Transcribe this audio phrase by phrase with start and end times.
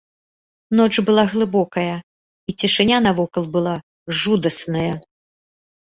[0.79, 1.95] Ноч была глыбокая,
[2.51, 3.75] і цішыня навокал была
[4.25, 4.93] жудасная.